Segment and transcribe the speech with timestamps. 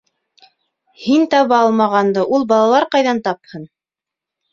[1.01, 3.69] Һин таба алмағанды, ул балалар ҡайҙан тапһын?